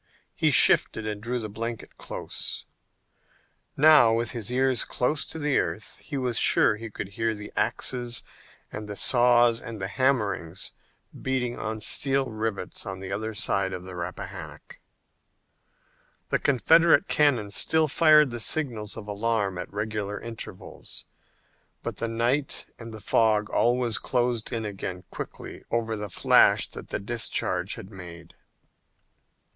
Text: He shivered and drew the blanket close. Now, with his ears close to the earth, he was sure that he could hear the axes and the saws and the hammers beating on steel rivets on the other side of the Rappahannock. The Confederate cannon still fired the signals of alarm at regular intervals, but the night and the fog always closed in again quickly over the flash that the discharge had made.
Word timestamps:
He 0.33 0.49
shivered 0.49 1.05
and 1.05 1.21
drew 1.21 1.37
the 1.37 1.47
blanket 1.47 1.95
close. 1.95 2.65
Now, 3.77 4.11
with 4.11 4.31
his 4.31 4.51
ears 4.51 4.83
close 4.83 5.23
to 5.25 5.37
the 5.37 5.59
earth, 5.59 5.97
he 5.99 6.17
was 6.17 6.39
sure 6.39 6.73
that 6.73 6.79
he 6.83 6.89
could 6.89 7.09
hear 7.09 7.35
the 7.35 7.53
axes 7.55 8.23
and 8.71 8.87
the 8.89 8.95
saws 8.95 9.61
and 9.61 9.79
the 9.79 9.87
hammers 9.87 10.71
beating 11.21 11.55
on 11.59 11.81
steel 11.81 12.31
rivets 12.31 12.83
on 12.83 12.97
the 12.97 13.11
other 13.11 13.35
side 13.35 13.73
of 13.73 13.83
the 13.83 13.93
Rappahannock. 13.95 14.79
The 16.29 16.39
Confederate 16.39 17.07
cannon 17.07 17.51
still 17.51 17.87
fired 17.87 18.31
the 18.31 18.39
signals 18.39 18.97
of 18.97 19.07
alarm 19.07 19.59
at 19.59 19.71
regular 19.71 20.19
intervals, 20.19 21.05
but 21.83 21.97
the 21.97 22.07
night 22.07 22.65
and 22.79 22.91
the 22.91 23.01
fog 23.01 23.51
always 23.51 23.99
closed 23.99 24.51
in 24.51 24.65
again 24.65 25.03
quickly 25.11 25.63
over 25.69 25.95
the 25.95 26.09
flash 26.09 26.67
that 26.71 26.87
the 26.89 26.97
discharge 26.97 27.75
had 27.75 27.91
made. 27.91 28.33